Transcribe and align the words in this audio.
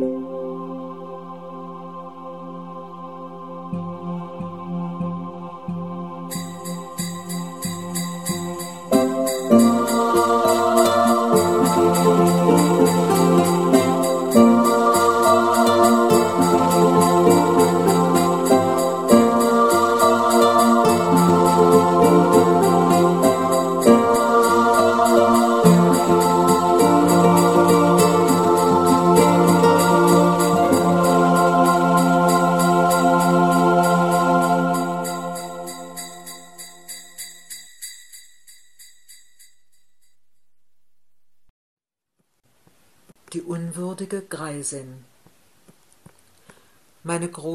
Die 0.00 0.73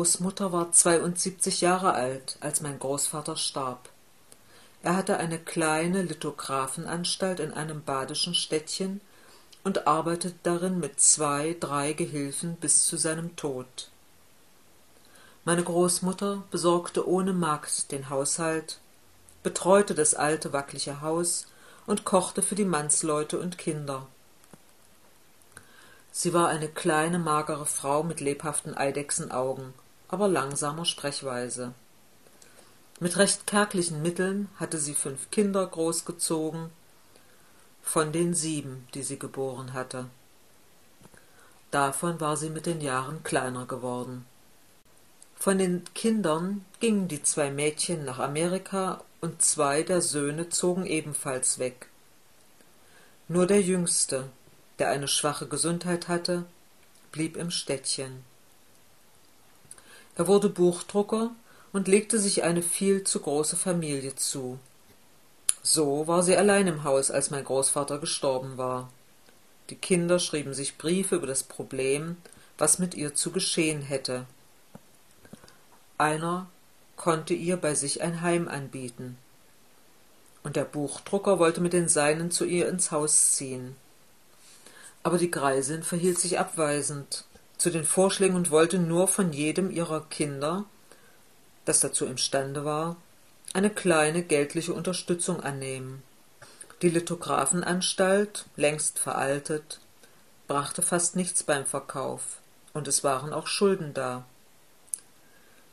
Großmutter 0.09 0.51
war 0.51 0.71
72 0.71 1.61
Jahre 1.61 1.93
alt, 1.93 2.37
als 2.39 2.61
mein 2.61 2.79
Großvater 2.79 3.37
starb. 3.37 3.89
Er 4.81 4.97
hatte 4.97 5.17
eine 5.17 5.37
kleine 5.37 6.01
Lithographenanstalt 6.01 7.39
in 7.39 7.53
einem 7.53 7.83
badischen 7.83 8.33
Städtchen 8.33 9.01
und 9.63 9.85
arbeitete 9.85 10.33
darin 10.41 10.79
mit 10.79 10.99
zwei, 10.99 11.55
drei 11.59 11.93
Gehilfen 11.93 12.55
bis 12.55 12.87
zu 12.87 12.97
seinem 12.97 13.35
Tod. 13.35 13.91
Meine 15.45 15.63
Großmutter 15.63 16.41
besorgte 16.49 17.07
ohne 17.07 17.33
Magd 17.33 17.91
den 17.91 18.09
Haushalt, 18.09 18.79
betreute 19.43 19.93
das 19.93 20.15
alte, 20.15 20.53
wackelige 20.53 21.01
Haus 21.01 21.45
und 21.85 22.03
kochte 22.03 22.41
für 22.41 22.55
die 22.55 22.65
Mannsleute 22.65 23.39
und 23.39 23.59
Kinder. 23.59 24.07
Sie 26.11 26.33
war 26.33 26.47
eine 26.47 26.67
kleine, 26.67 27.19
magere 27.19 27.67
Frau 27.67 28.01
mit 28.01 28.21
lebhaften 28.21 28.75
Eidechsenaugen, 28.75 29.75
aber 30.09 30.27
langsamer 30.27 30.85
Sprechweise. 30.85 31.73
Mit 32.99 33.17
recht 33.17 33.47
kärglichen 33.47 34.01
Mitteln 34.01 34.49
hatte 34.57 34.77
sie 34.77 34.93
fünf 34.93 35.31
Kinder 35.31 35.65
großgezogen, 35.65 36.69
von 37.81 38.11
den 38.11 38.33
sieben, 38.33 38.87
die 38.93 39.03
sie 39.03 39.17
geboren 39.17 39.73
hatte. 39.73 40.07
Davon 41.71 42.19
war 42.19 42.35
sie 42.35 42.49
mit 42.49 42.65
den 42.65 42.81
Jahren 42.81 43.23
kleiner 43.23 43.65
geworden. 43.65 44.25
Von 45.35 45.57
den 45.57 45.83
Kindern 45.93 46.65
gingen 46.81 47.07
die 47.07 47.23
zwei 47.23 47.49
Mädchen 47.51 48.03
nach 48.03 48.19
Amerika 48.19 49.01
und 49.21 49.41
zwei 49.41 49.83
der 49.83 50.01
Söhne 50.01 50.49
zogen 50.49 50.85
ebenfalls 50.85 51.59
weg. 51.59 51.87
Nur 53.27 53.47
der 53.47 53.61
jüngste, 53.61 54.29
der 54.79 54.89
eine 54.89 55.07
schwache 55.07 55.47
Gesundheit 55.47 56.07
hatte, 56.07 56.45
blieb 57.11 57.37
im 57.37 57.51
Städtchen. 57.51 58.23
Er 60.15 60.27
wurde 60.27 60.49
Buchdrucker 60.49 61.31
und 61.71 61.87
legte 61.87 62.19
sich 62.19 62.43
eine 62.43 62.61
viel 62.61 63.03
zu 63.03 63.19
große 63.19 63.55
Familie 63.55 64.15
zu. 64.15 64.59
So 65.61 66.07
war 66.07 66.23
sie 66.23 66.35
allein 66.35 66.67
im 66.67 66.83
Haus, 66.83 67.11
als 67.11 67.31
mein 67.31 67.43
Großvater 67.43 67.99
gestorben 67.99 68.57
war. 68.57 68.89
Die 69.69 69.75
Kinder 69.75 70.19
schrieben 70.19 70.53
sich 70.53 70.77
Briefe 70.77 71.15
über 71.15 71.27
das 71.27 71.43
Problem, 71.43 72.17
was 72.57 72.79
mit 72.79 72.95
ihr 72.95 73.13
zu 73.13 73.31
geschehen 73.31 73.81
hätte. 73.81 74.25
Einer 75.97 76.47
konnte 76.95 77.33
ihr 77.33 77.57
bei 77.57 77.75
sich 77.75 78.01
ein 78.01 78.21
Heim 78.21 78.47
anbieten. 78.47 79.17
Und 80.43 80.55
der 80.55 80.65
Buchdrucker 80.65 81.39
wollte 81.39 81.61
mit 81.61 81.73
den 81.73 81.89
Seinen 81.89 82.31
zu 82.31 82.45
ihr 82.45 82.67
ins 82.67 82.91
Haus 82.91 83.33
ziehen 83.33 83.75
aber 85.03 85.17
die 85.17 85.31
Greisin 85.31 85.83
verhielt 85.83 86.19
sich 86.19 86.39
abweisend 86.39 87.25
zu 87.59 87.69
den 87.69 87.83
Vorschlägen 87.83 88.35
und 88.35 88.49
wollte 88.49 88.79
nur 88.79 89.07
von 89.07 89.31
jedem 89.33 89.69
ihrer 89.69 90.05
Kinder, 90.09 90.65
das 91.65 91.81
dazu 91.81 92.05
imstande 92.05 92.65
war, 92.65 92.95
eine 93.53 93.69
kleine 93.69 94.23
geldliche 94.23 94.73
Unterstützung 94.73 95.41
annehmen. 95.41 96.01
Die 96.81 96.89
Lithographenanstalt, 96.89 98.45
längst 98.55 98.97
veraltet, 98.97 99.79
brachte 100.47 100.81
fast 100.81 101.17
nichts 101.17 101.43
beim 101.43 101.65
Verkauf, 101.65 102.39
und 102.73 102.87
es 102.87 103.03
waren 103.03 103.33
auch 103.33 103.47
Schulden 103.47 103.93
da. 103.93 104.25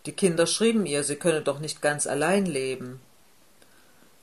Die 0.07 0.13
Kinder 0.13 0.47
schrieben 0.47 0.87
ihr, 0.87 1.05
sie 1.05 1.17
könne 1.17 1.43
doch 1.43 1.61
nicht 1.61 1.83
ganz 1.83 2.09
allein 2.09 2.47
leben. 2.47 3.01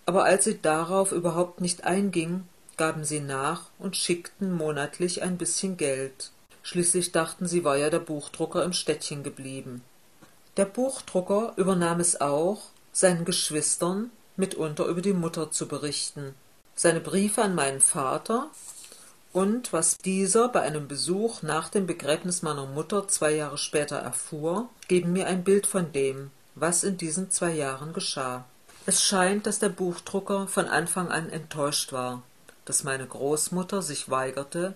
Aber 0.05 0.25
als 0.25 0.43
sie 0.43 0.61
darauf 0.61 1.13
überhaupt 1.13 1.61
nicht 1.61 1.85
einging, 1.85 2.45
gaben 2.75 3.05
sie 3.05 3.21
nach 3.21 3.69
und 3.79 3.95
schickten 3.95 4.51
monatlich 4.51 5.23
ein 5.23 5.37
bisschen 5.37 5.77
Geld. 5.77 6.31
Schließlich 6.63 7.11
dachten 7.11 7.47
sie, 7.47 7.63
war 7.63 7.77
ja 7.77 7.89
der 7.89 7.99
Buchdrucker 7.99 8.63
im 8.63 8.73
Städtchen 8.73 9.21
geblieben. 9.21 9.83
Der 10.57 10.65
Buchdrucker 10.65 11.53
übernahm 11.57 11.99
es 11.99 12.19
auch, 12.21 12.69
seinen 12.91 13.25
Geschwistern 13.25 14.11
mitunter 14.37 14.85
über 14.85 15.01
die 15.01 15.13
Mutter 15.13 15.51
zu 15.51 15.67
berichten. 15.67 16.33
Seine 16.75 16.99
Briefe 16.99 17.43
an 17.43 17.53
meinen 17.53 17.81
Vater 17.81 18.49
und 19.31 19.73
was 19.73 19.97
dieser 19.97 20.49
bei 20.49 20.61
einem 20.61 20.87
Besuch 20.87 21.41
nach 21.41 21.69
dem 21.69 21.85
Begräbnis 21.85 22.41
meiner 22.41 22.65
Mutter 22.65 23.07
zwei 23.07 23.31
Jahre 23.31 23.57
später 23.57 23.97
erfuhr, 23.97 24.69
geben 24.87 25.13
mir 25.13 25.27
ein 25.27 25.43
Bild 25.43 25.67
von 25.67 25.91
dem, 25.91 26.31
was 26.55 26.83
in 26.83 26.97
diesen 26.97 27.29
zwei 27.29 27.51
Jahren 27.51 27.93
geschah. 27.93 28.45
Es 28.85 29.03
scheint, 29.03 29.45
dass 29.45 29.59
der 29.59 29.69
Buchdrucker 29.69 30.47
von 30.47 30.67
Anfang 30.67 31.09
an 31.09 31.29
enttäuscht 31.29 31.93
war 31.93 32.23
dass 32.65 32.83
meine 32.83 33.05
Großmutter 33.05 33.81
sich 33.81 34.09
weigerte, 34.09 34.75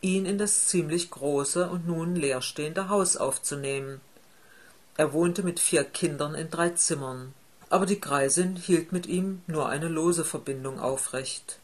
ihn 0.00 0.26
in 0.26 0.38
das 0.38 0.66
ziemlich 0.66 1.10
große 1.10 1.68
und 1.68 1.86
nun 1.86 2.16
leerstehende 2.16 2.88
Haus 2.88 3.16
aufzunehmen. 3.16 4.00
Er 4.96 5.12
wohnte 5.12 5.42
mit 5.42 5.60
vier 5.60 5.84
Kindern 5.84 6.34
in 6.34 6.50
drei 6.50 6.70
Zimmern, 6.70 7.34
aber 7.68 7.86
die 7.86 8.00
Greisin 8.00 8.56
hielt 8.56 8.92
mit 8.92 9.06
ihm 9.06 9.42
nur 9.46 9.68
eine 9.68 9.88
lose 9.88 10.24
Verbindung 10.24 10.80
aufrecht. 10.80 11.58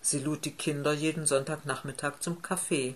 Sie 0.00 0.18
lud 0.18 0.44
die 0.44 0.52
Kinder 0.52 0.92
jeden 0.92 1.26
Sonntagnachmittag 1.26 2.20
zum 2.20 2.42
Kaffee. 2.42 2.94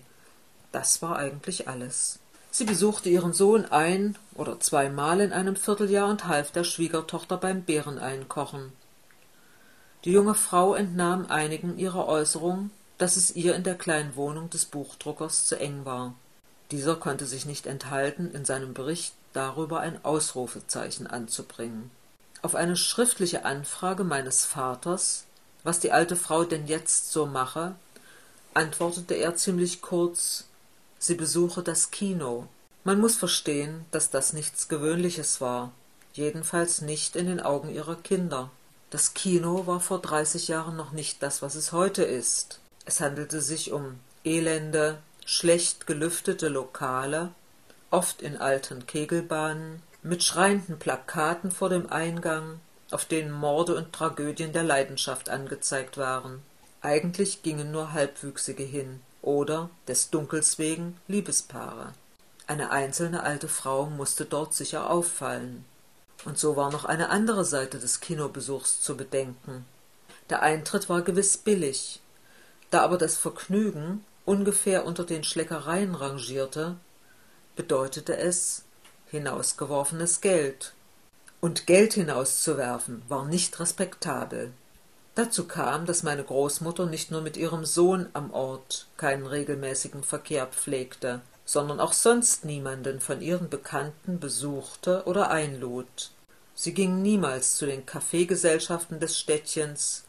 Das 0.71 1.01
war 1.01 1.15
eigentlich 1.17 1.67
alles. 1.67 2.19
Sie 2.51 2.65
besuchte 2.65 3.09
ihren 3.09 3.33
Sohn 3.33 3.65
ein 3.65 4.15
oder 4.33 4.59
zweimal 4.59 5.19
in 5.21 5.31
einem 5.31 5.55
Vierteljahr 5.55 6.09
und 6.09 6.27
half 6.27 6.51
der 6.51 6.63
Schwiegertochter 6.63 7.37
beim 7.37 7.63
Beereneinkochen. 7.63 8.71
Die 10.05 10.11
junge 10.11 10.35
Frau 10.35 10.75
entnahm 10.75 11.27
einigen 11.27 11.77
ihrer 11.77 12.07
Äußerungen, 12.07 12.71
dass 12.99 13.15
es 13.15 13.35
ihr 13.35 13.55
in 13.55 13.63
der 13.63 13.75
kleinen 13.75 14.15
Wohnung 14.15 14.51
des 14.51 14.65
Buchdruckers 14.65 15.45
zu 15.45 15.57
eng 15.57 15.85
war. 15.85 16.13
Dieser 16.69 16.95
konnte 16.95 17.25
sich 17.25 17.45
nicht 17.45 17.65
enthalten, 17.65 18.29
in 18.31 18.45
seinem 18.45 18.75
Bericht 18.75 19.15
darüber 19.33 19.79
ein 19.79 20.03
Ausrufezeichen 20.05 21.07
anzubringen. 21.07 21.89
Auf 22.43 22.53
eine 22.53 22.77
schriftliche 22.77 23.45
Anfrage 23.45 24.03
meines 24.03 24.45
Vaters, 24.45 25.25
was 25.63 25.79
die 25.79 25.91
alte 25.91 26.15
Frau 26.15 26.43
denn 26.43 26.67
jetzt 26.67 27.11
so 27.11 27.25
mache, 27.25 27.73
antwortete 28.53 29.15
er 29.15 29.35
ziemlich 29.35 29.81
kurz 29.81 30.45
sie 30.99 31.15
besuche 31.15 31.63
das 31.63 31.91
Kino. 31.91 32.47
Man 32.83 32.99
muss 32.99 33.15
verstehen, 33.15 33.85
dass 33.91 34.09
das 34.09 34.33
nichts 34.33 34.67
Gewöhnliches 34.67 35.39
war, 35.39 35.71
jedenfalls 36.13 36.81
nicht 36.81 37.15
in 37.15 37.27
den 37.27 37.39
Augen 37.39 37.73
ihrer 37.73 37.95
Kinder. 37.95 38.51
Das 38.89 39.13
Kino 39.13 39.65
war 39.65 39.79
vor 39.79 39.99
dreißig 39.99 40.49
Jahren 40.49 40.75
noch 40.75 40.91
nicht 40.91 41.23
das, 41.23 41.41
was 41.41 41.55
es 41.55 41.71
heute 41.71 42.03
ist. 42.03 42.59
Es 42.85 43.01
handelte 43.01 43.41
sich 43.41 43.71
um 43.71 43.99
elende, 44.23 44.99
schlecht 45.25 45.87
gelüftete 45.87 46.49
Lokale, 46.49 47.31
oft 47.91 48.21
in 48.21 48.37
alten 48.37 48.85
Kegelbahnen, 48.87 49.81
mit 50.01 50.23
schreienden 50.23 50.79
Plakaten 50.79 51.51
vor 51.51 51.69
dem 51.69 51.91
Eingang, 51.91 52.59
auf 52.91 53.05
denen 53.05 53.31
Morde 53.31 53.75
und 53.75 53.93
Tragödien 53.93 54.53
der 54.53 54.63
Leidenschaft 54.63 55.29
angezeigt 55.29 55.97
waren. 55.97 56.41
Eigentlich 56.81 57.43
gingen 57.43 57.71
nur 57.71 57.93
Halbwüchsige 57.93 58.63
hin 58.63 59.01
oder, 59.21 59.69
des 59.87 60.09
Dunkels 60.09 60.57
wegen, 60.57 60.97
Liebespaare. 61.07 61.93
Eine 62.47 62.71
einzelne 62.71 63.21
alte 63.23 63.47
Frau 63.47 63.85
musste 63.85 64.25
dort 64.25 64.53
sicher 64.53 64.89
auffallen. 64.89 65.65
Und 66.25 66.37
so 66.37 66.55
war 66.55 66.71
noch 66.71 66.85
eine 66.85 67.09
andere 67.09 67.45
Seite 67.45 67.79
des 67.79 67.99
Kinobesuchs 67.99 68.81
zu 68.81 68.97
bedenken. 68.97 69.65
Der 70.29 70.41
Eintritt 70.41 70.89
war 70.89 71.01
gewiss 71.01 71.37
billig, 71.37 72.01
da 72.69 72.81
aber 72.81 72.97
das 72.97 73.17
Vergnügen 73.17 74.03
ungefähr 74.25 74.85
unter 74.85 75.03
den 75.03 75.23
Schleckereien 75.23 75.95
rangierte, 75.95 76.75
bedeutete 77.55 78.15
es 78.17 78.63
hinausgeworfenes 79.07 80.21
Geld. 80.21 80.73
Und 81.41 81.67
Geld 81.67 81.93
hinauszuwerfen 81.93 83.01
war 83.07 83.25
nicht 83.25 83.59
respektabel. 83.59 84.51
Dazu 85.15 85.47
kam, 85.47 85.85
dass 85.85 86.03
meine 86.03 86.23
Großmutter 86.23 86.85
nicht 86.85 87.11
nur 87.11 87.21
mit 87.21 87.37
ihrem 87.37 87.65
Sohn 87.65 88.07
am 88.13 88.31
Ort 88.31 88.87
keinen 88.97 89.25
regelmäßigen 89.25 90.03
Verkehr 90.03 90.47
pflegte, 90.47 91.21
sondern 91.45 91.79
auch 91.79 91.93
sonst 91.93 92.45
niemanden 92.45 92.99
von 93.01 93.21
ihren 93.21 93.49
Bekannten 93.49 94.19
besuchte 94.19 95.03
oder 95.05 95.31
einlud. 95.31 96.11
Sie 96.53 96.73
ging 96.73 97.01
niemals 97.01 97.55
zu 97.55 97.65
den 97.65 97.85
Kaffeegesellschaften 97.85 98.99
des 98.99 99.17
Städtchens. 99.17 100.03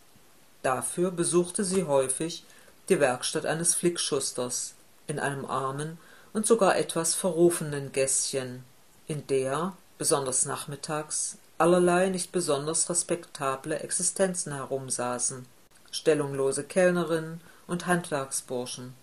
Dafür 0.63 1.11
besuchte 1.11 1.65
sie 1.65 1.85
häufig 1.85 2.45
die 2.89 3.01
Werkstatt 3.01 3.47
eines 3.47 3.75
Flickschusters 3.75 4.75
in 5.07 5.19
einem 5.19 5.45
armen 5.47 5.99
und 6.33 6.47
sogar 6.47 6.77
etwas 6.77 7.15
verrufenen 7.15 7.93
Gässchen, 7.93 8.65
in 9.07 9.27
der, 9.27 9.75
besonders 9.99 10.45
nachmittags, 10.45 11.39
allerlei 11.59 12.09
nicht 12.09 12.33
besonders 12.33 12.89
respektable 12.89 13.81
Existenzen 13.81 14.55
herumsaßen, 14.55 15.47
stellunglose 15.91 16.65
Kellnerinnen 16.65 17.41
und 17.67 17.87
Handwerksburschen. 17.87 18.95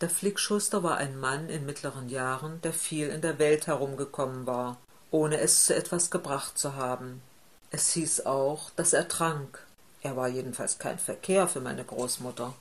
Der 0.00 0.10
Flickschuster 0.10 0.82
war 0.82 0.96
ein 0.96 1.18
Mann 1.18 1.48
in 1.48 1.64
mittleren 1.66 2.08
Jahren, 2.08 2.60
der 2.62 2.72
viel 2.72 3.08
in 3.08 3.20
der 3.20 3.38
Welt 3.38 3.66
herumgekommen 3.66 4.46
war, 4.46 4.78
ohne 5.10 5.38
es 5.38 5.66
zu 5.66 5.74
etwas 5.74 6.10
gebracht 6.10 6.58
zu 6.58 6.74
haben. 6.74 7.22
Es 7.70 7.92
hieß 7.92 8.26
auch, 8.26 8.70
dass 8.70 8.92
er 8.92 9.08
trank. 9.08 9.64
Er 10.02 10.16
war 10.16 10.28
jedenfalls 10.28 10.78
kein 10.78 10.98
Verkehr 10.98 11.46
für 11.46 11.60
meine 11.60 11.84
Großmutter. 11.84 12.54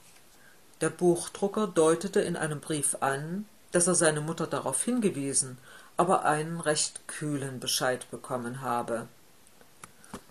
Der 0.80 0.90
Buchdrucker 0.90 1.68
deutete 1.68 2.22
in 2.22 2.36
einem 2.36 2.60
Brief 2.60 2.98
an, 3.02 3.46
dass 3.72 3.88
er 3.88 3.96
seine 3.96 4.22
Mutter 4.22 4.48
darauf 4.48 4.84
hingewiesen, 4.84 5.58
aber 5.98 6.26
einen 6.26 6.60
recht 6.60 7.08
kühlen 7.08 7.60
Bescheid 7.60 8.10
bekommen 8.12 8.62
habe. 8.62 9.08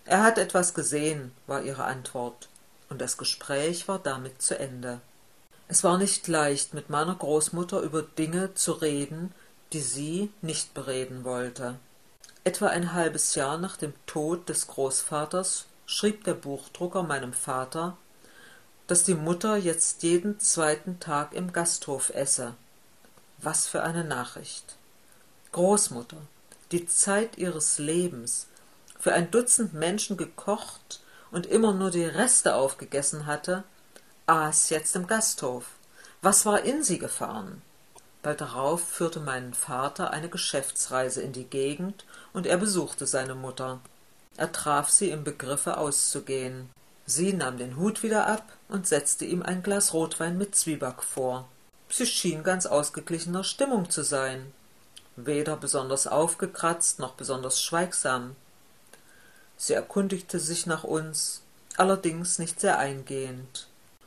Er 0.05 0.23
hat 0.23 0.39
etwas 0.39 0.75
gesehen, 0.75 1.33
war 1.47 1.63
ihre 1.63 1.85
Antwort, 1.85 2.49
und 2.89 3.01
das 3.01 3.17
Gespräch 3.17 3.87
war 3.87 3.99
damit 3.99 4.43
zu 4.43 4.59
Ende. 4.59 5.01
Es 5.69 5.85
war 5.85 5.99
nicht 5.99 6.27
leicht, 6.27 6.75
mit 6.75 6.91
meiner 6.91 7.15
Großmutter 7.15 7.81
über 7.81 8.03
Dinge 8.03 8.55
zu 8.55 8.73
reden, 8.73 9.33
die 9.73 9.81
sie 9.81 10.33
nicht 10.43 10.75
bereden 10.75 11.23
wollte. 11.25 11.77
Etwa 12.43 12.67
ein 12.67 12.93
halbes 12.93 13.37
Jahr 13.37 13.59
nach 13.59 13.77
dem 13.77 13.93
Tod 14.07 14.49
des 14.49 14.67
Großvaters 14.67 15.67
schrieb 15.91 16.23
der 16.23 16.35
Buchdrucker 16.35 17.03
meinem 17.03 17.33
Vater, 17.33 17.97
dass 18.87 19.03
die 19.03 19.15
Mutter 19.15 19.57
jetzt 19.57 20.05
jeden 20.05 20.39
zweiten 20.39 21.01
Tag 21.01 21.33
im 21.33 21.53
Gasthof 21.53 22.11
esse. 22.11 22.55
Was 23.39 23.67
für 23.67 23.83
eine 23.83 24.05
Nachricht. 24.05 24.77
Großmutter, 25.51 26.19
die 26.71 26.87
Zeit 26.87 27.39
ihres 27.39 27.79
Lebens, 27.79 28.47
für 29.01 29.15
ein 29.15 29.33
Dutzend 29.33 29.75
Menschen 29.75 30.17
gekocht 30.17 31.01
und 31.33 31.47
immer 31.47 31.73
nur 31.73 31.91
die 31.91 32.05
Reste 32.05 32.55
aufgegessen 32.55 33.27
hatte, 33.27 33.65
aß 34.27 34.71
jetzt 34.71 34.95
im 34.95 35.09
Gasthof. 35.09 35.65
Was 36.23 36.47
war 36.47 36.63
in 36.63 36.85
sie 36.85 37.01
gefahren? 37.01 37.63
Bald 38.23 38.41
darauf 38.41 38.81
führte 38.89 39.19
mein 39.19 39.55
Vater 39.55 40.13
eine 40.13 40.29
Geschäftsreise 40.29 41.21
in 41.21 41.33
die 41.33 41.47
Gegend 41.47 42.05
und 42.33 42.47
er 42.47 42.59
besuchte 42.59 43.09
seine 43.09 43.35
Mutter. 43.35 43.81
Er 44.37 44.53
traf 44.53 44.89
sie 44.89 45.11
im 45.11 45.25
Begriffe 45.25 45.77
auszugehen. 45.77 46.71
Sie 47.07 47.33
nahm 47.33 47.59
den 47.59 47.77
Hut 47.77 48.03
wieder 48.03 48.27
ab 48.27 48.45
und 48.69 48.87
setzte 48.87 49.25
ihm 49.25 49.43
ein 49.43 49.63
Glas 49.63 49.93
Rotwein 49.93 50.39
mit 50.39 50.55
Zwieback 50.55 51.03
vor. 51.03 51.49
Sie 51.89 52.07
schien 52.07 52.43
ganz 52.45 52.67
ausgeglichener 52.67 53.43
Stimmung 53.43 53.91
zu 53.91 54.03
sein, 54.03 54.53
weder 55.17 55.57
besonders 55.57 56.07
aufgekratzt 56.07 57.01
noch 57.01 57.15
besonders 57.15 57.61
schweigsam. 57.61 58.37
Sie 59.57 59.75
erkundigte 59.75 60.39
sich 60.39 60.67
nach 60.67 60.85
uns, 60.85 61.43
allerdings 61.77 62.39
nicht 62.39 62.61
sehr 62.61 62.79
eingehend, 62.79 63.67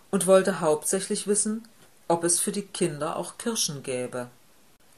und 0.10 0.26
wollte 0.26 0.62
hauptsächlich 0.62 1.28
wissen, 1.28 1.68
ob 2.08 2.24
es 2.24 2.40
für 2.40 2.52
die 2.52 2.66
Kinder 2.66 3.18
auch 3.18 3.38
Kirschen 3.38 3.84
gäbe. 3.84 4.30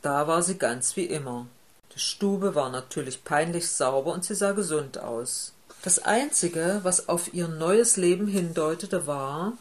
Da 0.02 0.28
war 0.28 0.44
sie 0.44 0.58
ganz 0.58 0.96
wie 0.96 1.06
immer. 1.06 1.48
Die 1.96 2.00
Stube 2.00 2.56
war 2.56 2.70
natürlich 2.70 3.24
peinlich 3.24 3.70
sauber 3.72 4.12
und 4.12 4.26
sie 4.26 4.36
sah 4.36 4.52
gesund 4.52 4.98
aus. 4.98 5.54
Das 5.82 6.00
Einzige, 6.00 6.82
was 6.84 7.08
auf 7.08 7.34
ihr 7.34 7.48
neues 7.48 7.96
Leben 7.96 8.28
hindeutete, 8.28 9.08
war, 9.08 9.54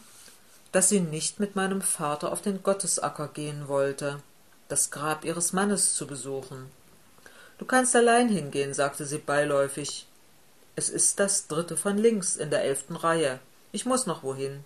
dass 0.73 0.89
sie 0.89 0.99
nicht 0.99 1.39
mit 1.39 1.55
meinem 1.55 1.81
Vater 1.81 2.33
auf 2.33 2.41
den 2.41 2.61
Gottesacker 2.61 3.29
gehen 3.29 3.69
wollte, 3.69 4.21
das 4.67 4.91
Grab 4.91 5.23
ihres 5.23 5.53
Mannes 5.53 5.93
zu 5.93 6.07
besuchen. 6.07 6.69
Du 7.57 7.63
kannst 7.63 7.95
allein 7.95 8.27
hingehen, 8.27 8.73
sagte 8.73 9.05
sie 9.05 9.19
beiläufig, 9.19 10.05
es 10.75 10.89
ist 10.89 11.21
das 11.21 11.47
dritte 11.47 11.77
von 11.77 11.97
links 11.97 12.35
in 12.35 12.49
der 12.49 12.63
elften 12.63 12.97
Reihe. 12.97 13.39
Ich 13.71 13.85
muss 13.85 14.07
noch 14.07 14.23
wohin. 14.23 14.65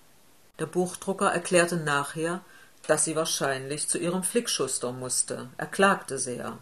Der 0.58 0.66
Buchdrucker 0.66 1.32
erklärte 1.32 1.78
nachher, 1.78 2.42
dass 2.88 3.06
sie 3.06 3.16
wahrscheinlich 3.16 3.88
zu 3.88 4.00
ihrem 4.00 4.24
Flickschuster 4.24 4.92
musste. 4.92 5.50
Er 5.58 5.68
klagte 5.68 6.18
sehr. 6.18 6.58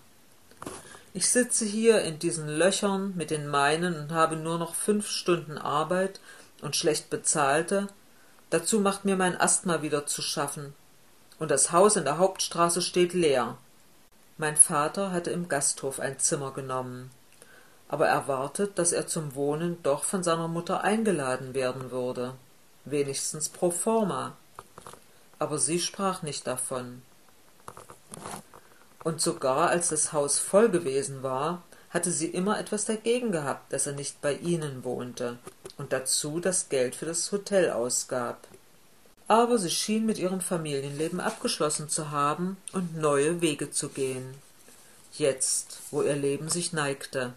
Ich 1.14 1.30
sitze 1.30 1.66
hier 1.66 2.02
in 2.02 2.20
diesen 2.20 2.48
Löchern 2.48 3.14
mit 3.16 3.32
den 3.32 3.48
meinen 3.48 3.98
und 4.00 4.12
habe 4.12 4.36
nur 4.36 4.58
noch 4.58 4.76
fünf 4.76 5.08
Stunden 5.08 5.58
Arbeit 5.58 6.20
und 6.62 6.76
schlecht 6.76 7.10
bezahlte. 7.10 7.88
Dazu 8.50 8.80
macht 8.80 9.06
mir 9.06 9.16
mein 9.16 9.40
Asthma 9.40 9.82
wieder 9.82 10.06
zu 10.06 10.22
schaffen. 10.22 10.74
Und 11.40 11.52
das 11.52 11.72
Haus 11.72 11.96
in 11.96 12.04
der 12.04 12.18
Hauptstraße 12.18 12.82
steht 12.82 13.14
leer. 13.14 13.58
Mein 14.38 14.58
Vater 14.58 15.12
hatte 15.12 15.32
im 15.32 15.48
Gasthof 15.48 16.00
ein 16.00 16.20
Zimmer 16.20 16.52
genommen 16.54 17.12
aber 17.90 18.08
erwartet, 18.08 18.78
dass 18.78 18.92
er 18.92 19.08
zum 19.08 19.36
Wohnen 19.36 19.82
doch 19.84 20.04
von 20.04 20.24
seiner 20.24 20.48
Mutter 20.48 20.84
eingeladen 20.84 21.54
werden 21.54 21.92
würde, 21.92 22.34
wenigstens 22.86 23.50
pro 23.50 23.72
forma. 23.72 24.36
Aber 25.40 25.58
sie 25.58 25.80
sprach 25.80 26.22
nicht 26.22 26.48
davon. 26.48 27.02
Und 29.08 29.22
sogar 29.22 29.70
als 29.70 29.88
das 29.88 30.12
Haus 30.12 30.38
voll 30.38 30.68
gewesen 30.68 31.24
war, 31.24 31.64
hatte 31.92 32.12
sie 32.12 32.28
immer 32.28 32.60
etwas 32.60 32.84
dagegen 32.84 33.32
gehabt, 33.32 33.72
dass 33.72 33.88
er 33.88 33.94
nicht 33.94 34.20
bei 34.20 34.34
ihnen 34.34 34.84
wohnte 34.84 35.38
und 35.78 35.94
dazu 35.94 36.42
das 36.42 36.68
Geld 36.68 36.94
für 36.94 37.06
das 37.06 37.32
Hotel 37.32 37.70
ausgab. 37.70 38.46
Aber 39.30 39.60
sie 39.60 39.70
schien 39.70 40.06
mit 40.06 40.18
ihrem 40.18 40.42
Familienleben 40.42 41.22
abgeschlossen 41.22 41.88
zu 41.88 42.12
haben 42.12 42.58
und 42.74 42.98
neue 42.98 43.40
Wege 43.40 43.72
zu 43.72 43.88
gehen. 43.88 44.34
Jetzt, 45.14 45.80
wo 45.90 46.02
ihr 46.02 46.18
Leben 46.18 46.50
sich 46.50 46.74
neigte. 46.74 47.32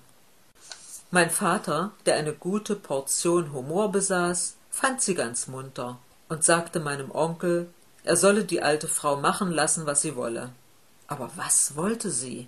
Mein 1.13 1.31
Vater, 1.31 1.93
der 2.05 2.17
eine 2.17 2.33
gute 2.33 2.75
Portion 2.75 3.53
Humor 3.53 3.93
besaß, 3.93 4.57
fand 4.73 5.03
sie 5.03 5.15
ganz 5.15 5.47
munter 5.47 6.01
und 6.29 6.43
sagte 6.43 6.81
meinem 6.81 7.13
Onkel, 7.13 7.69
er 8.03 8.17
solle 8.17 8.45
die 8.45 8.61
alte 8.61 8.89
Frau 8.89 9.15
machen 9.15 9.53
lassen, 9.53 9.87
was 9.87 10.03
sie 10.03 10.17
wolle. 10.17 10.51
Aber 11.11 11.29
was 11.35 11.75
wollte 11.75 12.09
sie? 12.09 12.47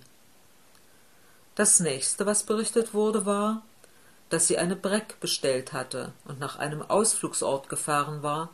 Das 1.55 1.81
nächste, 1.81 2.25
was 2.25 2.43
berichtet 2.43 2.93
wurde, 2.93 3.25
war, 3.25 3.61
dass 4.29 4.47
sie 4.47 4.57
eine 4.57 4.77
Breck 4.77 5.19
bestellt 5.19 5.73
hatte 5.73 6.13
und 6.23 6.39
nach 6.39 6.57
einem 6.57 6.81
Ausflugsort 6.81 7.67
gefahren 7.67 8.23
war, 8.23 8.49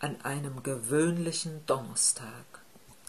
an 0.00 0.20
einem 0.22 0.62
gewöhnlichen 0.62 1.64
Donnerstag. 1.64 2.44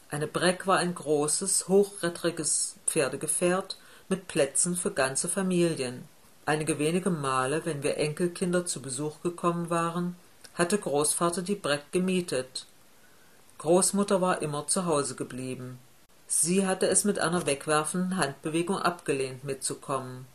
Eine 0.09 0.27
Breck 0.27 0.65
war 0.65 0.77
ein 0.77 0.95
großes, 0.95 1.67
hochrettriges 1.67 2.77
Pferdegefährt 2.87 3.77
mit 4.07 4.29
Plätzen 4.29 4.77
für 4.77 4.91
ganze 4.91 5.27
Familien. 5.27 6.07
Einige 6.45 6.79
wenige 6.79 7.09
Male, 7.09 7.65
wenn 7.65 7.83
wir 7.83 7.97
Enkelkinder 7.97 8.65
zu 8.65 8.81
Besuch 8.81 9.21
gekommen 9.21 9.69
waren, 9.69 10.15
hatte 10.55 10.77
Großvater 10.77 11.41
die 11.41 11.55
Breck 11.55 11.91
gemietet. 11.91 12.65
Großmutter 13.57 14.21
war 14.21 14.41
immer 14.41 14.67
zu 14.67 14.85
Hause 14.85 15.15
geblieben. 15.15 15.79
Sie 16.31 16.67
hatte 16.67 16.87
es 16.87 17.05
mit 17.05 17.17
einer 17.17 17.47
wegwerfenden 17.47 18.17
Handbewegung 18.17 18.77
abgelehnt, 18.77 19.43
mitzukommen. 19.43 20.27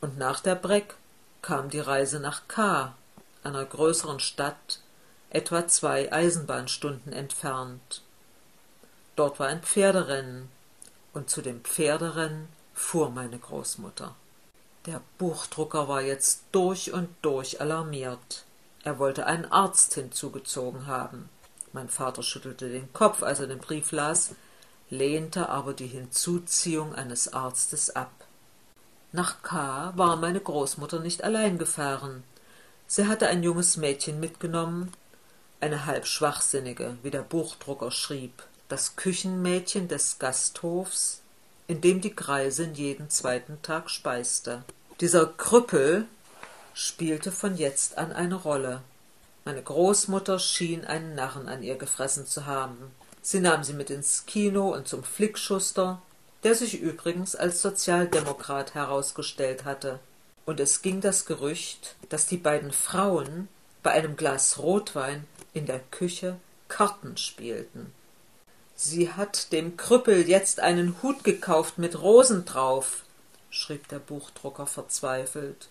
Und 0.00 0.16
nach 0.16 0.38
der 0.38 0.54
Breck 0.54 0.94
kam 1.42 1.70
die 1.70 1.80
Reise 1.80 2.20
nach 2.20 2.46
K., 2.46 2.94
einer 3.42 3.64
größeren 3.64 4.20
Stadt, 4.20 4.78
etwa 5.30 5.66
zwei 5.66 6.12
Eisenbahnstunden 6.12 7.12
entfernt. 7.12 8.02
Dort 9.16 9.40
war 9.40 9.48
ein 9.48 9.60
Pferderennen, 9.60 10.48
und 11.12 11.28
zu 11.28 11.42
dem 11.42 11.62
Pferderennen 11.62 12.48
fuhr 12.72 13.10
meine 13.10 13.38
Großmutter. 13.38 14.14
Der 14.86 15.00
Buchdrucker 15.18 15.88
war 15.88 16.00
jetzt 16.00 16.44
durch 16.52 16.92
und 16.92 17.08
durch 17.22 17.60
alarmiert. 17.60 18.44
Er 18.84 19.00
wollte 19.00 19.26
einen 19.26 19.46
Arzt 19.46 19.94
hinzugezogen 19.94 20.86
haben. 20.86 21.28
Mein 21.72 21.88
Vater 21.88 22.22
schüttelte 22.22 22.68
den 22.68 22.92
Kopf, 22.92 23.24
als 23.24 23.40
er 23.40 23.48
den 23.48 23.58
Brief 23.58 23.90
las, 23.90 24.30
lehnte 24.90 25.48
aber 25.48 25.74
die 25.74 25.86
Hinzuziehung 25.86 26.94
eines 26.94 27.32
Arztes 27.32 27.94
ab. 27.94 28.12
Nach 29.12 29.42
K. 29.42 29.92
war 29.96 30.16
meine 30.16 30.40
Großmutter 30.40 31.00
nicht 31.00 31.22
allein 31.22 31.58
gefahren. 31.58 32.24
Sie 32.86 33.06
hatte 33.06 33.28
ein 33.28 33.42
junges 33.42 33.76
Mädchen 33.76 34.20
mitgenommen, 34.20 34.92
eine 35.60 35.86
halb 35.86 36.06
schwachsinnige, 36.06 36.98
wie 37.02 37.10
der 37.10 37.22
Buchdrucker 37.22 37.90
schrieb, 37.90 38.42
das 38.68 38.96
Küchenmädchen 38.96 39.88
des 39.88 40.18
Gasthofs, 40.18 41.22
in 41.66 41.80
dem 41.80 42.00
die 42.00 42.14
Greisin 42.14 42.74
jeden 42.74 43.08
zweiten 43.08 43.62
Tag 43.62 43.88
speiste. 43.88 44.64
Dieser 45.00 45.26
Krüppel 45.26 46.06
spielte 46.74 47.32
von 47.32 47.56
jetzt 47.56 47.98
an 47.98 48.12
eine 48.12 48.34
Rolle. 48.34 48.82
Meine 49.44 49.62
Großmutter 49.62 50.38
schien 50.38 50.84
einen 50.84 51.14
Narren 51.14 51.48
an 51.48 51.62
ihr 51.62 51.76
gefressen 51.76 52.26
zu 52.26 52.46
haben. 52.46 52.90
Sie 53.26 53.40
nahm 53.40 53.64
sie 53.64 53.72
mit 53.72 53.88
ins 53.88 54.26
Kino 54.26 54.74
und 54.74 54.86
zum 54.86 55.02
Flickschuster, 55.02 56.02
der 56.42 56.54
sich 56.54 56.78
übrigens 56.78 57.34
als 57.34 57.62
Sozialdemokrat 57.62 58.74
herausgestellt 58.74 59.64
hatte. 59.64 59.98
Und 60.44 60.60
es 60.60 60.82
ging 60.82 61.00
das 61.00 61.24
Gerücht, 61.24 61.96
dass 62.10 62.26
die 62.26 62.36
beiden 62.36 62.70
Frauen 62.70 63.48
bei 63.82 63.92
einem 63.92 64.18
Glas 64.18 64.58
Rotwein 64.58 65.24
in 65.54 65.64
der 65.64 65.80
Küche 65.90 66.36
Karten 66.68 67.16
spielten. 67.16 67.94
Sie 68.76 69.10
hat 69.10 69.52
dem 69.52 69.78
Krüppel 69.78 70.28
jetzt 70.28 70.60
einen 70.60 71.02
Hut 71.02 71.24
gekauft 71.24 71.78
mit 71.78 71.98
Rosen 71.98 72.44
drauf, 72.44 73.04
schrieb 73.48 73.88
der 73.88 74.00
Buchdrucker 74.00 74.66
verzweifelt. 74.66 75.68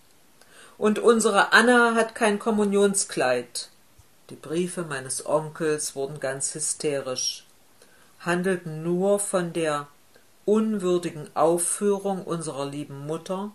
Und 0.76 0.98
unsere 0.98 1.52
Anna 1.52 1.94
hat 1.94 2.16
kein 2.16 2.40
Kommunionskleid. 2.40 3.68
Die 4.30 4.36
Briefe 4.36 4.82
meines 4.82 5.26
Onkels 5.26 5.94
wurden 5.94 6.18
ganz 6.18 6.54
hysterisch, 6.54 7.43
handelten 8.24 8.82
nur 8.82 9.18
von 9.18 9.52
der 9.52 9.88
unwürdigen 10.44 11.28
Aufführung 11.34 12.24
unserer 12.24 12.66
lieben 12.66 13.06
Mutter 13.06 13.52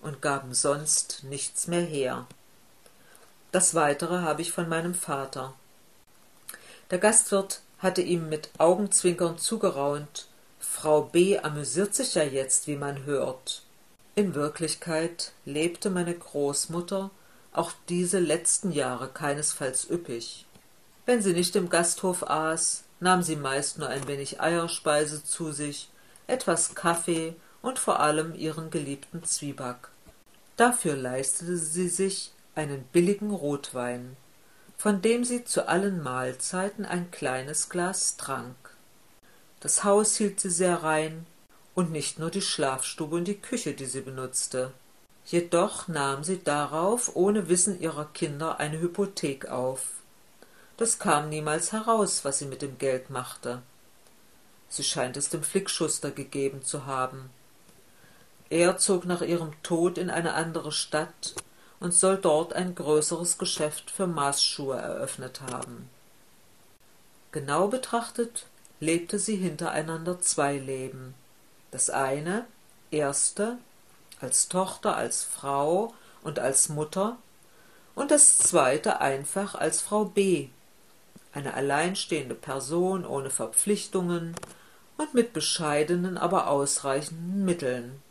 und 0.00 0.20
gaben 0.20 0.54
sonst 0.54 1.24
nichts 1.24 1.66
mehr 1.68 1.82
her. 1.82 2.26
Das 3.52 3.74
weitere 3.74 4.20
habe 4.20 4.42
ich 4.42 4.52
von 4.52 4.68
meinem 4.68 4.94
Vater. 4.94 5.54
Der 6.90 6.98
Gastwirt 6.98 7.60
hatte 7.78 8.02
ihm 8.02 8.28
mit 8.28 8.50
Augenzwinkern 8.58 9.38
zugeraunt, 9.38 10.26
Frau 10.58 11.02
B. 11.02 11.38
amüsiert 11.38 11.94
sich 11.94 12.14
ja 12.14 12.22
jetzt, 12.22 12.66
wie 12.66 12.76
man 12.76 13.04
hört. 13.04 13.62
In 14.14 14.34
Wirklichkeit 14.34 15.32
lebte 15.44 15.90
meine 15.90 16.14
Großmutter 16.14 17.10
auch 17.52 17.72
diese 17.88 18.18
letzten 18.18 18.72
Jahre 18.72 19.08
keinesfalls 19.08 19.88
üppig. 19.90 20.46
Wenn 21.04 21.20
sie 21.20 21.32
nicht 21.32 21.56
im 21.56 21.68
Gasthof 21.68 22.28
aß, 22.28 22.84
nahm 23.02 23.22
sie 23.22 23.36
meist 23.36 23.78
nur 23.78 23.88
ein 23.88 24.06
wenig 24.06 24.40
Eierspeise 24.40 25.24
zu 25.24 25.52
sich, 25.52 25.90
etwas 26.28 26.74
Kaffee 26.74 27.34
und 27.60 27.78
vor 27.78 28.00
allem 28.00 28.34
ihren 28.34 28.70
geliebten 28.70 29.24
Zwieback. 29.24 29.88
Dafür 30.56 30.96
leistete 30.96 31.56
sie 31.56 31.88
sich 31.88 32.32
einen 32.54 32.84
billigen 32.92 33.32
Rotwein, 33.32 34.16
von 34.78 35.02
dem 35.02 35.24
sie 35.24 35.44
zu 35.44 35.68
allen 35.68 36.02
Mahlzeiten 36.02 36.84
ein 36.84 37.10
kleines 37.10 37.68
Glas 37.68 38.16
trank. 38.16 38.56
Das 39.60 39.84
Haus 39.84 40.16
hielt 40.16 40.40
sie 40.40 40.50
sehr 40.50 40.82
rein, 40.82 41.26
und 41.74 41.90
nicht 41.90 42.18
nur 42.18 42.30
die 42.30 42.42
Schlafstube 42.42 43.16
und 43.16 43.24
die 43.24 43.38
Küche, 43.38 43.72
die 43.72 43.86
sie 43.86 44.02
benutzte. 44.02 44.72
Jedoch 45.24 45.88
nahm 45.88 46.22
sie 46.22 46.42
darauf 46.42 47.16
ohne 47.16 47.48
Wissen 47.48 47.80
ihrer 47.80 48.04
Kinder 48.06 48.60
eine 48.60 48.80
Hypothek 48.80 49.48
auf. 49.48 50.01
Das 50.76 50.98
kam 50.98 51.28
niemals 51.28 51.72
heraus, 51.72 52.24
was 52.24 52.38
sie 52.38 52.46
mit 52.46 52.62
dem 52.62 52.78
Geld 52.78 53.10
machte. 53.10 53.62
Sie 54.68 54.84
scheint 54.84 55.16
es 55.16 55.28
dem 55.28 55.42
Flickschuster 55.42 56.10
gegeben 56.10 56.62
zu 56.62 56.86
haben. 56.86 57.30
Er 58.48 58.78
zog 58.78 59.04
nach 59.04 59.22
ihrem 59.22 59.52
Tod 59.62 59.98
in 59.98 60.10
eine 60.10 60.34
andere 60.34 60.72
Stadt 60.72 61.34
und 61.80 61.92
soll 61.92 62.16
dort 62.16 62.52
ein 62.52 62.74
größeres 62.74 63.38
Geschäft 63.38 63.90
für 63.90 64.06
Maßschuhe 64.06 64.76
eröffnet 64.76 65.40
haben. 65.50 65.88
Genau 67.32 67.68
betrachtet 67.68 68.46
lebte 68.80 69.18
sie 69.18 69.36
hintereinander 69.36 70.20
zwei 70.20 70.58
Leben. 70.58 71.14
Das 71.70 71.90
eine, 71.90 72.46
erste, 72.90 73.58
als 74.20 74.48
Tochter, 74.48 74.96
als 74.96 75.24
Frau 75.24 75.94
und 76.22 76.38
als 76.38 76.68
Mutter, 76.68 77.16
und 77.94 78.10
das 78.10 78.38
zweite 78.38 79.00
einfach 79.00 79.54
als 79.54 79.80
Frau 79.80 80.04
B, 80.04 80.48
eine 81.32 81.54
alleinstehende 81.54 82.34
Person 82.34 83.06
ohne 83.06 83.30
Verpflichtungen 83.30 84.34
und 84.96 85.14
mit 85.14 85.32
bescheidenen, 85.32 86.18
aber 86.18 86.48
ausreichenden 86.48 87.44
Mitteln. 87.44 88.02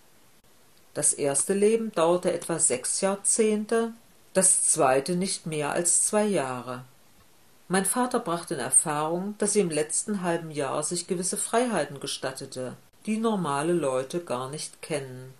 Das 0.93 1.13
erste 1.13 1.53
Leben 1.53 1.91
dauerte 1.93 2.33
etwa 2.33 2.59
sechs 2.59 2.99
Jahrzehnte, 3.01 3.93
das 4.33 4.63
zweite 4.63 5.15
nicht 5.15 5.45
mehr 5.45 5.71
als 5.71 6.05
zwei 6.05 6.25
Jahre. 6.25 6.83
Mein 7.67 7.85
Vater 7.85 8.19
brachte 8.19 8.55
in 8.55 8.59
Erfahrung, 8.59 9.35
dass 9.37 9.53
sie 9.53 9.61
im 9.61 9.69
letzten 9.69 10.21
halben 10.23 10.51
Jahr 10.51 10.83
sich 10.83 11.07
gewisse 11.07 11.37
Freiheiten 11.37 12.01
gestattete, 12.01 12.75
die 13.05 13.17
normale 13.17 13.71
Leute 13.71 14.19
gar 14.19 14.49
nicht 14.49 14.81
kennen. 14.81 15.33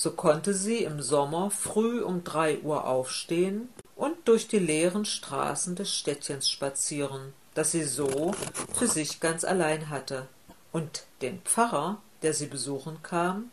So 0.00 0.12
konnte 0.12 0.54
sie 0.54 0.84
im 0.84 1.02
Sommer 1.02 1.50
früh 1.50 2.00
um 2.02 2.22
drei 2.22 2.60
Uhr 2.60 2.86
aufstehen 2.86 3.68
und 3.96 4.16
durch 4.28 4.46
die 4.46 4.60
leeren 4.60 5.04
Straßen 5.04 5.74
des 5.74 5.92
Städtchens 5.92 6.48
spazieren, 6.48 7.32
das 7.54 7.72
sie 7.72 7.82
so 7.82 8.32
für 8.78 8.86
sich 8.86 9.18
ganz 9.18 9.42
allein 9.42 9.90
hatte, 9.90 10.28
und 10.70 11.02
den 11.20 11.40
Pfarrer, 11.40 12.00
der 12.22 12.32
sie 12.32 12.46
besuchen 12.46 13.02
kam, 13.02 13.50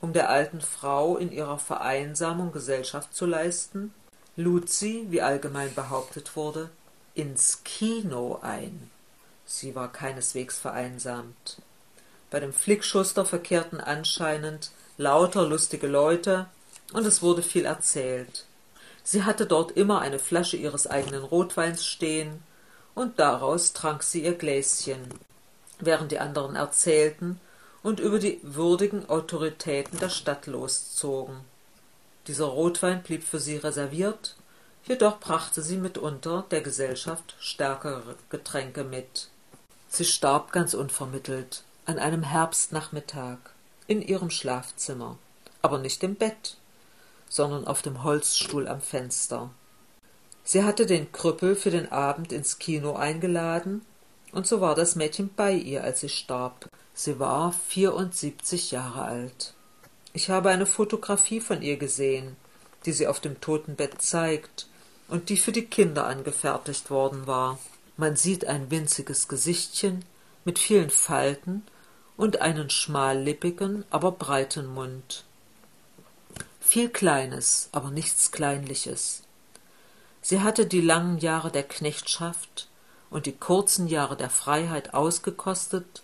um 0.00 0.12
der 0.12 0.28
alten 0.28 0.60
Frau 0.60 1.18
in 1.18 1.30
ihrer 1.30 1.60
Vereinsamung 1.60 2.50
Gesellschaft 2.50 3.14
zu 3.14 3.24
leisten, 3.24 3.94
lud 4.34 4.68
sie, 4.68 5.06
wie 5.10 5.22
allgemein 5.22 5.72
behauptet 5.72 6.34
wurde, 6.34 6.68
ins 7.14 7.62
Kino 7.62 8.40
ein. 8.42 8.90
Sie 9.44 9.76
war 9.76 9.92
keineswegs 9.92 10.58
vereinsamt. 10.58 11.62
Bei 12.28 12.40
dem 12.40 12.52
Flickschuster 12.52 13.24
verkehrten 13.24 13.80
anscheinend 13.80 14.72
lauter 14.96 15.46
lustige 15.46 15.86
Leute, 15.86 16.46
und 16.92 17.06
es 17.06 17.22
wurde 17.22 17.42
viel 17.42 17.64
erzählt. 17.64 18.44
Sie 19.02 19.24
hatte 19.24 19.46
dort 19.46 19.72
immer 19.72 20.00
eine 20.00 20.18
Flasche 20.18 20.56
ihres 20.56 20.86
eigenen 20.86 21.22
Rotweins 21.22 21.84
stehen, 21.84 22.42
und 22.94 23.18
daraus 23.18 23.72
trank 23.72 24.02
sie 24.02 24.24
ihr 24.24 24.34
Gläschen, 24.34 25.08
während 25.78 26.12
die 26.12 26.18
anderen 26.18 26.56
erzählten 26.56 27.40
und 27.82 28.00
über 28.00 28.18
die 28.18 28.40
würdigen 28.42 29.08
Autoritäten 29.08 29.98
der 29.98 30.08
Stadt 30.08 30.46
loszogen. 30.46 31.36
Dieser 32.26 32.46
Rotwein 32.46 33.02
blieb 33.02 33.22
für 33.22 33.38
sie 33.38 33.58
reserviert, 33.58 34.34
jedoch 34.84 35.20
brachte 35.20 35.62
sie 35.62 35.76
mitunter 35.76 36.44
der 36.50 36.62
Gesellschaft 36.62 37.36
stärkere 37.38 38.16
Getränke 38.30 38.82
mit. 38.82 39.28
Sie 39.88 40.04
starb 40.04 40.52
ganz 40.52 40.74
unvermittelt 40.74 41.62
an 41.84 41.98
einem 41.98 42.22
Herbstnachmittag 42.22 43.38
in 43.86 44.02
ihrem 44.02 44.30
Schlafzimmer, 44.30 45.18
aber 45.62 45.78
nicht 45.78 46.02
im 46.02 46.14
Bett, 46.14 46.56
sondern 47.28 47.66
auf 47.66 47.82
dem 47.82 48.02
Holzstuhl 48.04 48.68
am 48.68 48.80
Fenster. 48.80 49.50
Sie 50.44 50.62
hatte 50.62 50.86
den 50.86 51.10
Krüppel 51.12 51.56
für 51.56 51.70
den 51.70 51.90
Abend 51.90 52.32
ins 52.32 52.58
Kino 52.58 52.94
eingeladen, 52.94 53.84
und 54.32 54.46
so 54.46 54.60
war 54.60 54.74
das 54.74 54.96
Mädchen 54.96 55.30
bei 55.34 55.52
ihr, 55.52 55.82
als 55.82 56.00
sie 56.00 56.08
starb. 56.08 56.68
Sie 56.94 57.18
war 57.18 57.52
vierundsiebzig 57.68 58.70
Jahre 58.70 59.02
alt. 59.02 59.54
Ich 60.12 60.30
habe 60.30 60.50
eine 60.50 60.66
Fotografie 60.66 61.40
von 61.40 61.62
ihr 61.62 61.76
gesehen, 61.76 62.36
die 62.84 62.92
sie 62.92 63.06
auf 63.06 63.20
dem 63.20 63.40
Totenbett 63.40 64.00
zeigt, 64.00 64.68
und 65.08 65.28
die 65.28 65.36
für 65.36 65.52
die 65.52 65.66
Kinder 65.66 66.06
angefertigt 66.06 66.90
worden 66.90 67.26
war. 67.26 67.58
Man 67.96 68.16
sieht 68.16 68.46
ein 68.46 68.70
winziges 68.70 69.28
Gesichtchen 69.28 70.04
mit 70.44 70.58
vielen 70.58 70.90
Falten 70.90 71.62
und 72.16 72.40
einen 72.40 72.70
schmallippigen, 72.70 73.84
aber 73.90 74.12
breiten 74.12 74.66
Mund. 74.66 75.24
Viel 76.60 76.88
Kleines, 76.88 77.68
aber 77.72 77.90
nichts 77.90 78.32
Kleinliches. 78.32 79.22
Sie 80.22 80.40
hatte 80.40 80.66
die 80.66 80.80
langen 80.80 81.18
Jahre 81.18 81.50
der 81.50 81.62
Knechtschaft 81.62 82.68
und 83.10 83.26
die 83.26 83.36
kurzen 83.36 83.86
Jahre 83.86 84.16
der 84.16 84.30
Freiheit 84.30 84.94
ausgekostet 84.94 86.02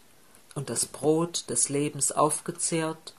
und 0.55 0.71
das 0.71 0.87
Brot 0.87 1.49
des 1.51 1.69
Lebens 1.69 2.13
aufgezehrt 2.13 3.15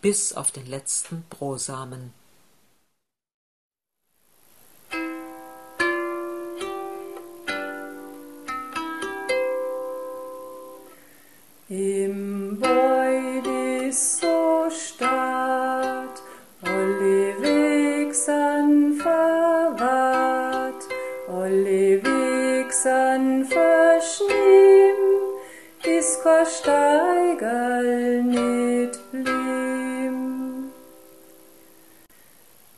bis 0.00 0.32
auf 0.32 0.50
den 0.50 0.66
letzten 0.66 1.22
Brosamen. 1.30 2.12
Im 11.70 12.58
Beudis 12.58 14.20
so 14.20 14.70
staat, 14.70 16.22
alle 16.62 17.34
Wegsan 17.42 18.94
verwahrt, 18.94 20.82
alle 21.28 22.02
Wegsan 22.02 23.44
verschnimm, 23.44 25.02
is 25.84 26.18
ko 26.22 26.42
steigerl 26.46 28.22
nit 28.22 28.98
blimm. 29.12 30.72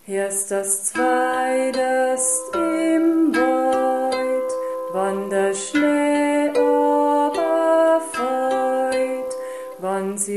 Erst 0.08 0.50
das 0.50 0.86
zweitest 0.86 2.56
im 2.56 2.69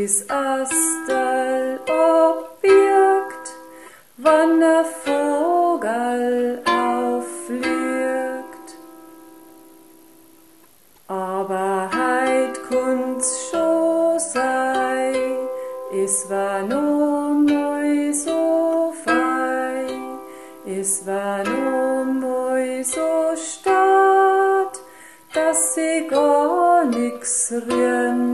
sie's 0.07 0.29
Astel 0.29 1.79
obwirkt, 1.87 3.47
wann 4.17 4.59
der 4.59 4.83
Vogel 4.83 6.61
auffliegt. 6.65 7.57
Aber 11.07 11.89
kunst 12.67 13.51
schon 13.51 14.19
sei, 14.19 15.13
es 16.03 16.29
war 16.29 16.63
nur 16.63 17.33
mal 17.35 18.13
so 18.13 18.93
fein, 19.05 20.19
es 20.65 21.05
war 21.05 21.43
nur 21.43 22.05
mal 22.05 22.83
so 22.83 23.35
stark, 23.35 24.73
dass 25.33 25.75
sie 25.75 26.07
gar 26.09 26.85
nix 26.85 27.53
rendert. 27.69 28.32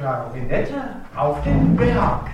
Klarinette 0.00 0.82
auf 1.14 1.42
den 1.42 1.76
Berg. 1.76 2.30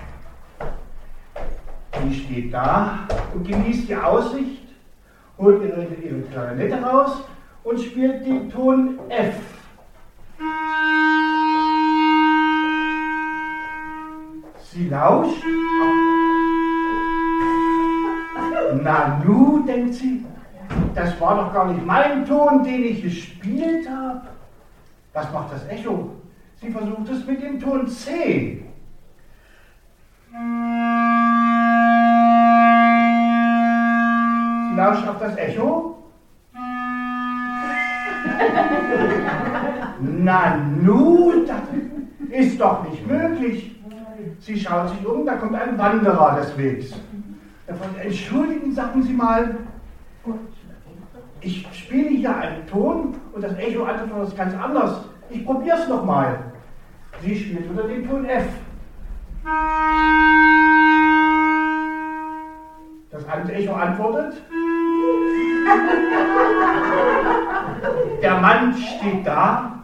Die 2.01 2.13
steht 2.15 2.53
da 2.53 2.99
und 3.33 3.45
genießt 3.45 3.89
die 3.89 3.95
Aussicht, 3.95 4.63
holt 5.37 5.61
ihre, 5.61 5.83
ihre 5.83 6.21
Klarinette 6.31 6.81
raus 6.81 7.23
und 7.65 7.77
spielt 7.77 8.25
den 8.25 8.49
Ton 8.49 8.97
F. 9.09 9.35
Sie 14.71 14.87
lauscht. 14.87 15.43
Na 18.81 19.21
nu, 19.25 19.63
denkt 19.67 19.95
sie, 19.95 20.25
das 20.95 21.19
war 21.19 21.35
doch 21.35 21.53
gar 21.53 21.65
nicht 21.65 21.85
mein 21.85 22.25
Ton, 22.25 22.63
den 22.63 22.85
ich 22.85 23.01
gespielt 23.03 23.89
habe. 23.89 24.21
Was 25.11 25.33
macht 25.33 25.51
das 25.51 25.67
Echo? 25.67 26.11
Sie 26.59 26.71
versucht 26.71 27.09
es 27.09 27.25
mit 27.25 27.41
dem 27.41 27.59
Ton 27.59 27.87
C. 27.87 28.63
Sie 34.69 34.75
lauscht 34.75 35.07
auf 35.07 35.19
das 35.19 35.37
Echo. 35.37 36.03
Na 40.01 40.57
nu, 40.81 41.45
das 41.45 41.61
ist 42.31 42.59
doch 42.59 42.89
nicht 42.89 43.07
möglich. 43.07 43.75
Sie 44.39 44.59
schaut 44.59 44.89
sich 44.89 45.05
um, 45.05 45.25
da 45.25 45.35
kommt 45.35 45.55
ein 45.55 45.77
Wanderer 45.77 46.39
des 46.39 46.57
Wegs. 46.57 46.93
Er 47.67 47.75
fragt, 47.75 47.97
entschuldigen, 48.03 48.73
sagen 48.73 49.03
Sie 49.03 49.13
mal, 49.13 49.57
ich 51.41 51.67
spiele 51.71 52.09
hier 52.09 52.35
einen 52.35 52.65
Ton 52.65 53.15
und 53.33 53.43
das 53.43 53.55
Echo 53.57 53.83
antwortet 53.83 54.29
was 54.29 54.35
ganz 54.35 54.55
anders. 54.55 55.07
Ich 55.29 55.45
probiere 55.45 55.77
es 55.77 55.87
nochmal. 55.87 56.39
Sie 57.21 57.35
spielt 57.35 57.69
unter 57.69 57.83
dem 57.83 58.07
Ton 58.07 58.25
F. 58.25 58.45
Das 63.11 63.49
Echo 63.49 63.73
antwortet. 63.73 64.33
Der 68.21 68.39
Mann 68.39 68.73
steht 68.73 69.25
da 69.25 69.83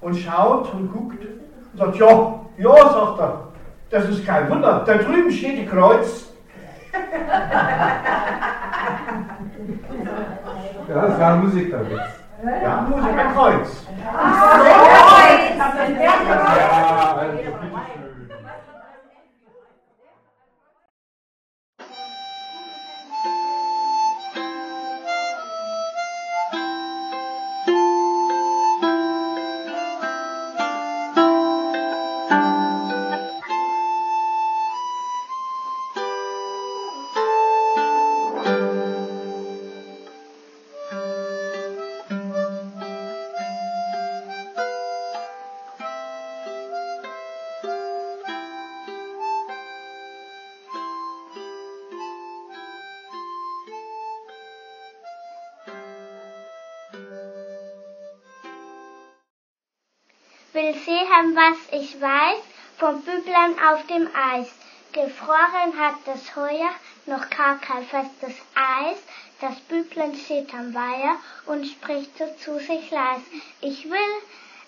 und 0.00 0.16
schaut 0.16 0.72
und 0.72 0.92
guckt 0.92 1.24
und 1.72 1.78
sagt, 1.78 1.96
ja, 1.96 2.40
ja, 2.58 2.74
sagt 2.74 3.20
er, 3.20 3.48
das 3.90 4.08
ist 4.08 4.26
kein 4.26 4.48
Wunder. 4.48 4.82
Da 4.86 4.94
drüben 4.94 5.30
steht 5.30 5.58
die 5.58 5.66
Kreuz. 5.66 6.32
Ja, 10.88 11.06
das 11.06 11.20
war 11.20 11.34
ein 11.34 11.40
Musikerwitz. 11.40 12.15
Ja, 12.44 12.86
Musik, 12.88 13.18
ein 13.18 13.34
Kreuz. 13.34 13.86
Ja, 16.02 16.12
also 17.16 17.75
bitteschön. 60.86 60.96
will 60.96 61.06
sehen, 61.06 61.36
was 61.36 61.80
ich 61.80 62.00
weiß, 62.00 62.42
vom 62.78 63.02
Büblein 63.02 63.58
auf 63.58 63.86
dem 63.86 64.08
Eis. 64.14 64.48
Gefroren 64.92 65.78
hat 65.78 65.96
das 66.06 66.36
Heuer, 66.36 66.70
noch 67.06 67.28
gar 67.28 67.58
kein 67.58 67.84
festes 67.84 68.36
Eis. 68.54 68.98
Das 69.40 69.56
Büblein 69.68 70.16
steht 70.16 70.54
am 70.54 70.72
Weiher 70.74 71.16
und 71.46 71.66
spricht 71.66 72.16
so 72.16 72.24
zu 72.38 72.58
sich 72.58 72.90
leis. 72.90 73.20
Ich 73.60 73.84
will 73.90 74.14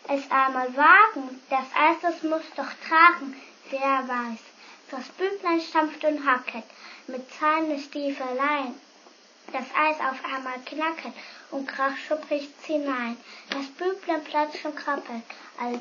es 0.09 0.31
einmal 0.31 0.77
wagen, 0.77 1.41
das 1.49 1.67
Eis, 1.75 1.97
das 2.03 2.23
muss 2.23 2.43
doch 2.57 2.73
tragen, 2.87 3.41
wer 3.71 4.09
weiß. 4.09 4.41
Das 4.91 5.09
Büblein 5.09 5.61
stampft 5.61 6.05
und 6.05 6.27
hacket 6.27 6.65
mit 7.07 7.25
seinen 7.35 7.79
Stiefelein. 7.79 8.75
Das 9.53 9.65
Eis 9.75 9.97
auf 10.01 10.23
einmal 10.25 10.59
knacket 10.67 11.15
und 11.51 11.67
krach 11.67 11.97
schuppigt's 11.97 12.67
hinein. 12.67 13.17
Das 13.49 13.67
Büblein 13.67 14.23
platscht 14.25 14.65
und 14.67 14.77
krabbelt, 14.77 15.23
als 15.59 15.81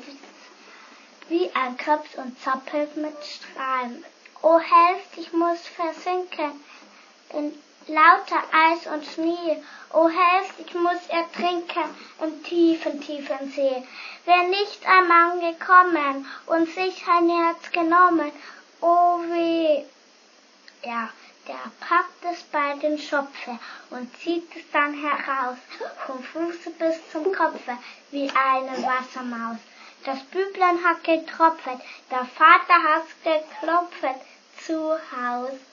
wie 1.28 1.50
ein 1.54 1.76
Köps 1.76 2.14
und 2.16 2.38
zappelt 2.40 2.96
mit 2.96 3.16
Strahlen. 3.24 4.04
O 4.42 4.58
helft, 4.58 5.16
ich 5.16 5.32
muss 5.32 5.60
versinken 5.66 6.64
in 7.30 7.52
lauter 7.88 8.42
Eis 8.52 8.86
und 8.86 9.04
Schnee. 9.04 9.62
O 9.92 10.08
helft, 10.08 10.54
ich 10.58 10.74
muss 10.74 11.06
ertrinken 11.08 11.84
im 12.22 12.42
tiefen, 12.44 13.00
tiefen 13.00 13.50
See. 13.52 13.82
Wär 14.24 14.42
nicht 14.44 14.86
ein 14.86 15.08
Mann 15.08 15.40
gekommen 15.40 16.26
und 16.46 16.68
sich 16.68 17.04
ein 17.08 17.28
Herz 17.28 17.70
genommen, 17.72 18.30
o 18.80 19.18
weh. 19.28 19.84
Ja, 20.84 21.08
der 21.48 21.72
packt 21.80 22.24
es 22.30 22.42
bei 22.44 22.74
den 22.74 22.98
Schopfe 22.98 23.58
und 23.90 24.14
zieht 24.18 24.54
es 24.54 24.70
dann 24.70 24.94
heraus, 24.94 25.56
vom 26.06 26.22
Fuße 26.22 26.70
bis 26.78 26.96
zum 27.10 27.32
Kopfe, 27.32 27.78
wie 28.10 28.30
eine 28.30 28.82
Wassermaus. 28.82 29.58
Das 30.04 30.22
Büblein 30.24 30.82
hat 30.84 31.04
getropfet, 31.04 31.78
der 32.10 32.24
Vater 32.24 32.82
hat 32.82 33.04
geklopfet 33.24 34.20
zu 34.64 34.92
Haus. 35.12 35.67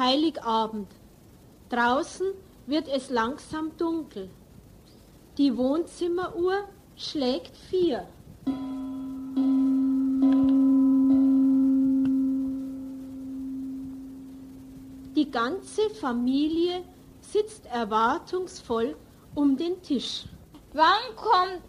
Heiligabend. 0.00 0.88
Draußen 1.68 2.28
wird 2.66 2.88
es 2.88 3.10
langsam 3.10 3.76
dunkel. 3.76 4.30
Die 5.36 5.54
Wohnzimmeruhr 5.54 6.68
schlägt 6.96 7.54
vier. 7.54 8.08
Die 15.14 15.30
ganze 15.30 15.90
Familie 15.90 16.82
sitzt 17.20 17.66
erwartungsvoll 17.66 18.96
um 19.34 19.54
den 19.54 19.82
Tisch. 19.82 20.24
Wann 20.72 21.14
kommt 21.14 21.60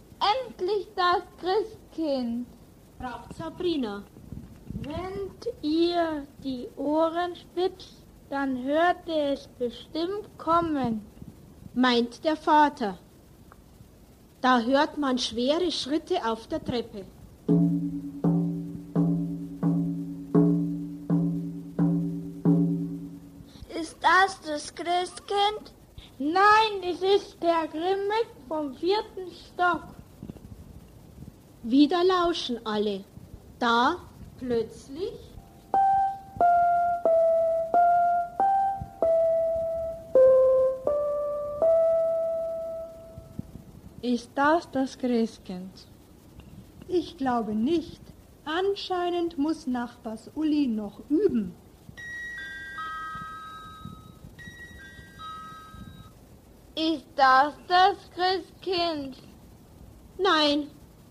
endlich 0.47 0.87
das 0.95 1.21
Christkind? 1.37 2.47
fragt 2.97 3.33
Sabrina. 3.33 4.03
Wenn 4.83 5.31
ihr 5.61 6.25
die 6.41 6.69
Ohren 6.77 7.35
spitzt, 7.35 8.00
dann 8.31 8.63
hört 8.63 9.09
ihr 9.09 9.33
es 9.33 9.47
bestimmt 9.59 10.37
kommen, 10.37 11.05
meint 11.73 12.23
der 12.23 12.37
Vater. 12.37 12.97
Da 14.39 14.61
hört 14.61 14.97
man 14.97 15.17
schwere 15.17 15.69
Schritte 15.69 16.25
auf 16.25 16.47
der 16.47 16.63
Treppe. 16.63 17.05
Ist 23.77 23.97
das 24.01 24.39
das 24.45 24.73
Christkind? 24.75 25.73
Nein, 26.17 26.73
es 26.83 27.01
ist 27.01 27.43
der 27.43 27.67
Grimmel 27.67 28.23
vom 28.47 28.73
vierten 28.75 29.29
Stock. 29.45 29.83
Wieder 31.63 32.01
lauschen 32.05 32.65
alle. 32.65 33.03
Da 33.59 33.97
plötzlich 34.39 35.30
Ist 44.01 44.31
das 44.35 44.69
das 44.71 44.97
Christkind? 44.97 45.87
Ich 46.87 47.17
glaube 47.17 47.53
nicht. 47.53 48.01
Anscheinend 48.45 49.37
muss 49.37 49.67
Nachbars 49.67 50.31
Uli 50.35 50.67
noch 50.67 51.01
üben. 51.09 51.53
Ist 56.75 57.05
das 57.15 57.53
das 57.67 57.97
Christkind? 58.15 59.17
Nein, 60.17 60.67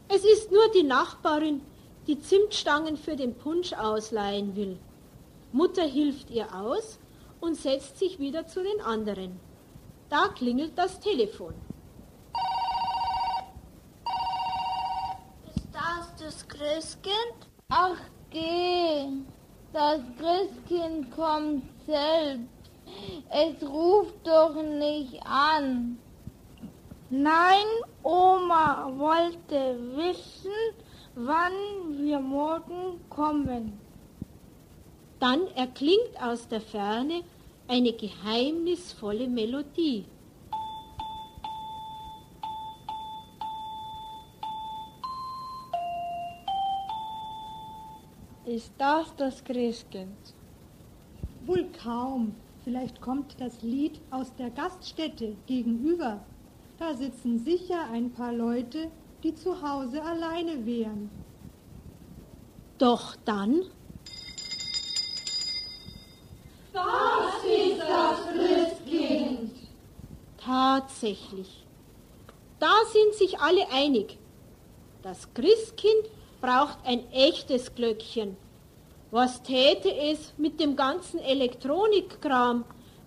es 0.09 0.25
ist 0.25 0.51
nur 0.51 0.69
die 0.75 0.83
Nachbarin, 0.83 1.61
die 2.09 2.21
Zimtstangen 2.21 2.97
für 2.97 3.15
den 3.15 3.37
Punsch 3.37 3.73
ausleihen 3.73 4.57
will. 4.57 4.79
Mutter 5.53 5.85
hilft 5.85 6.31
ihr 6.31 6.53
aus 6.53 6.99
und 7.41 7.57
setzt 7.57 7.99
sich 7.99 8.19
wieder 8.19 8.49
zu 8.49 8.65
den 8.65 8.81
anderen. 8.81 9.39
Da 10.09 10.29
klingelt 10.29 10.73
das 10.77 10.99
Telefon. 10.99 11.55
Ist 15.55 15.69
das 15.73 16.17
das 16.17 16.49
Christkind? 16.61 17.39
Ach 17.71 17.97
geh, 18.29 19.07
das 19.73 20.01
Christkind 20.19 21.11
kommt 21.11 21.63
selbst. 21.87 22.71
Es 23.31 23.67
ruft 23.67 24.27
doch 24.27 24.63
nicht 24.63 25.25
an. 25.25 25.99
Nein, 27.09 27.65
Oma 28.03 28.93
wollte 28.95 29.79
wissen, 29.97 30.53
wann 31.15 31.53
wir 31.97 32.21
morgen 32.21 33.01
kommen. 33.09 33.81
Dann 35.19 35.47
erklingt 35.55 36.15
aus 36.21 36.47
der 36.47 36.61
Ferne 36.61 37.23
eine 37.69 37.95
geheimnisvolle 37.95 39.29
Melodie. 39.29 40.05
Ist 48.51 48.73
das 48.79 49.15
das 49.17 49.45
Christkind? 49.45 50.35
Wohl 51.47 51.67
kaum. 51.85 52.35
Vielleicht 52.65 53.01
kommt 53.01 53.41
das 53.41 53.63
Lied 53.63 54.01
aus 54.11 54.35
der 54.35 54.51
Gaststätte 54.51 55.37
gegenüber. 55.47 56.21
Da 56.77 56.95
sitzen 56.95 57.39
sicher 57.39 57.89
ein 57.93 58.11
paar 58.11 58.33
Leute, 58.33 58.91
die 59.23 59.37
zu 59.37 59.63
Hause 59.63 60.03
alleine 60.03 60.67
wären. 60.67 61.13
Doch 62.79 63.15
dann. 63.25 63.67
Das 66.73 67.45
ist 67.45 67.79
das 67.79 68.19
Christkind. 68.35 69.53
Tatsächlich. 70.39 71.65
Da 72.59 72.73
sind 72.93 73.15
sich 73.15 73.39
alle 73.39 73.71
einig. 73.71 74.19
Das 75.03 75.33
Christkind 75.35 76.11
braucht 76.41 76.79
ein 76.85 77.11
echtes 77.13 77.75
Glöckchen. 77.75 78.37
Was 79.11 79.43
täte 79.43 79.93
es 79.93 80.33
mit 80.37 80.61
dem 80.61 80.77
ganzen 80.77 81.21
Elektronikkram, 81.21 82.65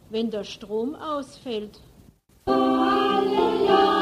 wenn 0.09 0.29
der 0.29 0.43
Strom 0.43 0.95
ausfällt? 0.95 1.79
Alle 2.45 3.92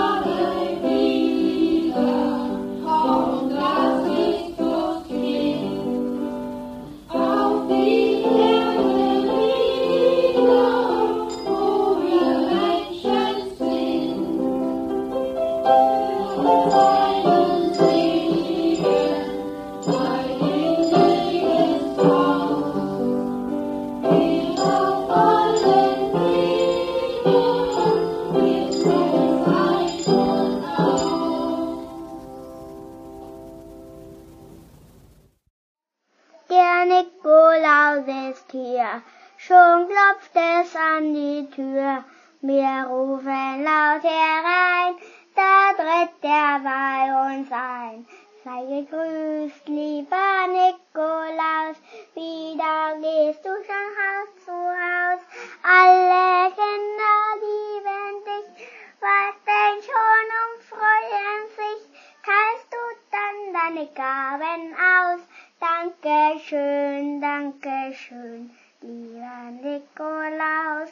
Dankeschön, 65.81 67.19
Dankeschön, 67.19 68.51
lieber 68.81 69.49
Nikolaus. 69.63 70.91